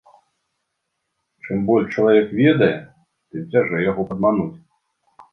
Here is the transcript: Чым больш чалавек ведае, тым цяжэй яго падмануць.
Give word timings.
Чым 1.47 1.57
больш 1.67 1.85
чалавек 2.03 2.27
ведае, 2.39 2.69
тым 3.35 3.43
цяжэй 3.57 3.85
яго 3.91 4.07
падмануць. 4.13 4.57